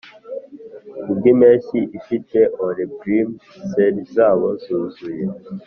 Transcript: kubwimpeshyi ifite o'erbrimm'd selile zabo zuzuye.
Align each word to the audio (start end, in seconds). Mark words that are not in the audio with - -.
kubwimpeshyi 1.01 1.79
ifite 1.97 2.39
o'erbrimm'd 2.65 3.39
selile 3.71 4.01
zabo 4.15 4.47
zuzuye. 4.63 5.25